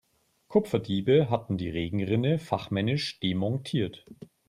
Kupferdiebe 0.47 1.29
hatten 1.29 1.59
die 1.59 1.69
Regenrinne 1.69 2.39
fachmännisch 2.39 3.19
demontiert. 3.19 4.03